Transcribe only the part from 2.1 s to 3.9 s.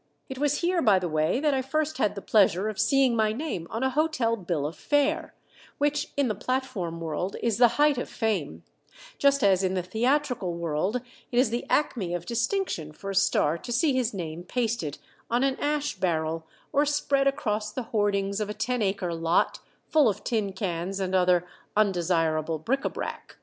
the pleasure of seeing my name on